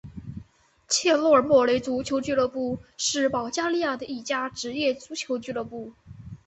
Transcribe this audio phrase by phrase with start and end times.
[0.87, 5.93] 切尔诺莫雷足球俱乐部是保加利亚的一家职业足球俱乐部。